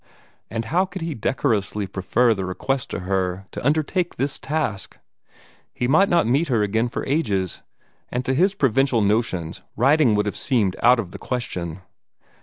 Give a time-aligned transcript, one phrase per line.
[0.49, 4.97] And how could he decorously prefer the request to her to undertake this task?
[5.75, 7.61] He might not meet her again for ages,
[8.09, 11.81] and to his provincial notions writing would have seemed out of the question.